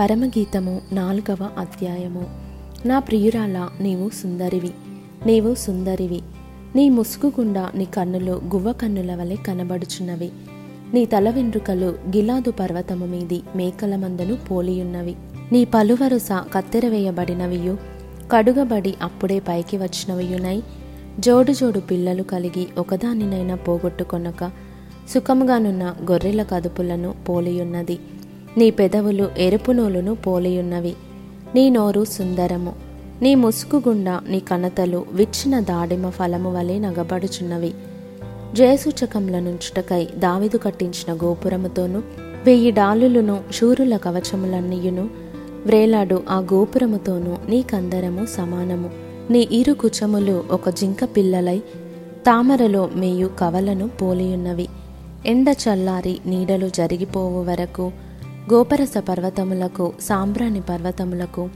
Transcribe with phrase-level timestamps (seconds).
[0.00, 2.26] పరమగీతము నాలుగవ అధ్యాయము.
[2.86, 4.70] నా ప్రియురాల నీవు సుందరివి.
[5.26, 6.22] నీవు సుందరివి.
[6.76, 10.30] నీ ముసుగుగుండా నీ కన్నులు గువ్వ కన్నుల వలె కనబడుచున్నవి.
[10.94, 15.16] నీ తల వెంట్రుకలు గిలాదు పర్వతము మీది మేకల మందను పోలియున్నవి.
[15.52, 17.78] నీ పలువరుస కత్తెరవేయబడినవియు
[18.32, 20.62] కడుగబడి అప్పుడే పైకి వచ్చినవియునై.
[21.18, 24.50] జోడు జోడు పిల్లలు కలిగి ఒకదానినైనా పోగొట్టుకొనక
[25.14, 27.98] సుఖముగానున్న గొర్రెల కదుపులను పోలియున్నది.
[28.58, 30.94] నీ పెదవులు ఎరుపు నూలును పోలియున్నవి.
[31.54, 32.72] నీ నోరు సుందరము.
[33.22, 37.74] నీ ముసుగు గుండా నీ కణతలు విచ్చిన దాడిమ ఫలము వలె నగబడుచున్నవి.
[38.54, 42.02] జయసూచకముల నుంచుటకై దావిదు కట్టించిన గోపురముతోను
[42.44, 45.10] వెయ్యి డాలులను శూరుల కవచములన్నీయును
[45.66, 48.90] వ్రేలాడు ఆ గోపురముతోనూ నీకందరము సమానము.
[49.30, 51.58] నీ ఇరు కుచములు ఒక జింక పిల్లలై
[52.26, 54.68] తామరలో మేయు కవలను పోలియున్నవి.
[55.26, 57.92] ఎండ చల్లారి నీడలు జరిగిపోవు వరకు
[58.50, 61.48] గోపరస పర్వతములకు సాంబ్రాణి పర్వతములకు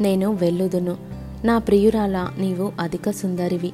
[0.00, 0.96] నేను వెళ్ళుదును.
[1.44, 3.72] నా ప్రియురాల నీవు అధిక సుందరివి.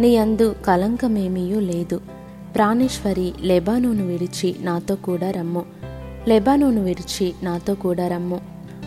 [0.00, 2.00] నీ అందు కలంకమేమీయూ లేదు.
[2.54, 5.64] ప్రాణేశ్వరి లెబానోను విడిచి నాతో కూడా రమ్ము.
[6.28, 8.40] లెబానోను విడిచి నాతో కూడా రమ్ము.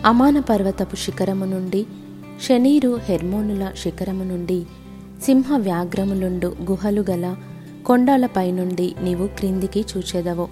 [0.04, 1.86] అమాన పర్వతపు శిఖరము నుండి
[2.48, 4.62] శనీరు హెర్మోనుల శిఖరము నుండి
[5.22, 7.36] సింహ వ్యాఘ్రములుండు గుహలు గల
[7.86, 10.48] కొండలపై నుండి నీవు క్రిందికి చూచెదవు.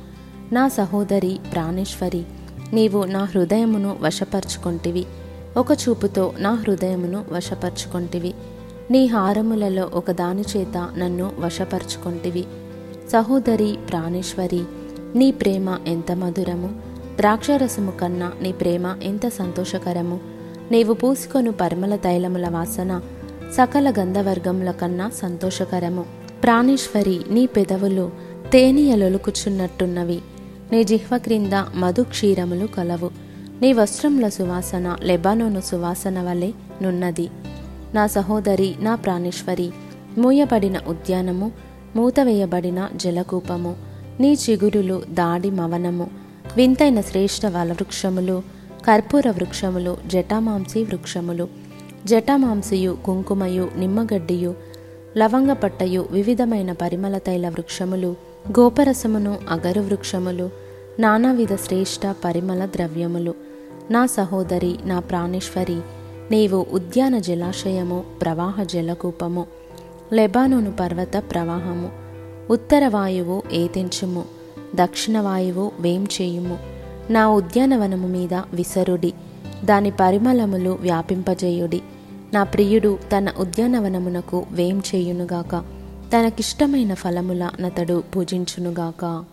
[0.53, 2.25] నా సహోదరి ప్రాణేశ్వరి
[2.72, 5.06] నీవు నా హృదయమును వశపరుచుకొంటివి.
[5.56, 8.34] ఒక చూపుతో నా హృదయమును వశపరుచుకొంటివి.
[8.91, 12.44] నీ హారములలో ఒకదాని చేత నన్ను వశపరుచుకొంటివి.
[13.12, 14.62] సహోదరి ప్రాణేశ్వరి
[15.14, 16.70] నీ ప్రేమ ఎంత మధురము.
[17.16, 20.20] ద్రాక్షరసము కన్నా నీ ప్రేమ ఎంత సంతోషకరము.
[20.70, 23.00] నీవు పూసుకొను పరిమళ తైలముల వాసన
[23.55, 26.05] సకల గంధవర్గముల కన్నా సంతోషకరము.
[26.42, 28.11] ప్రాణేశ్వరి నీ పెదవులు
[28.52, 30.20] తేనియలొలుకుచున్నట్టున్నవి
[30.72, 33.11] నీ జిహ్వ క్రింద మధు క్షీరములు కలవు.
[33.62, 36.52] నీ వస్త్రముల సువాసన లెబానోను సువాసన వలె
[36.83, 37.28] నున్నది.
[37.94, 39.70] నా సహోదరి నా ప్రాణేశ్వరి
[40.19, 41.52] మూయబడిన ఉద్యానము
[41.96, 43.77] మూతవేయబడిన జలకూపము
[44.20, 46.11] నీ చిగురులు దాడి మవనము
[46.57, 48.42] వింతైన శ్రేష్ఠ వృక్షములు
[48.86, 51.48] కర్పూర వృక్షములు జటామాంసి వృక్షములు
[52.07, 54.55] జటామాంసియు కుంకుమయు నిమ్మగడ్డియు
[55.17, 58.27] లవంగపట్టయు వివిధమైన పరిమళ తైల వృక్షములు
[58.59, 60.51] గోపరసమును అగరు వృక్షములు
[61.01, 63.35] నానావిధ శ్రేష్ఠ పరిమళ ద్రవ్యములు.
[63.91, 65.81] నా సహోదరి నా ప్రాణేశ్వరి
[66.31, 69.47] నీవు ఉద్యాన జలాశయము ప్రవాహ జలకూపము
[70.13, 71.91] లెబానోను పర్వత ప్రవాహము
[72.51, 74.25] ఉత్తర వాయువు ఏతెంచుము
[74.75, 76.59] దక్షిణ వాయువు వేం చేయుము
[77.11, 79.13] నా ఉద్యానవనము మీద విసరుడి
[79.65, 81.81] దాని పరిమళములు వ్యాపింపజేయుడి.
[82.33, 85.77] నా ప్రియుడు తన ఉద్యానవనమునకు వేం చేయునుగాక
[86.13, 89.24] తనకిష్టమైన ఫలముల నతడు పూజించునుగాక.